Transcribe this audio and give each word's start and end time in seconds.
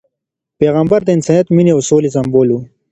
پیغمبر 0.59 0.99
د 1.03 1.09
انسانیت، 1.17 1.47
مینې 1.55 1.71
او 1.75 1.81
سولې 1.89 2.09
سمبول 2.15 2.47
و. 2.51 2.55